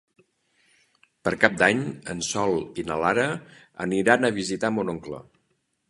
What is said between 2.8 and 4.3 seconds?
i na Lara aniran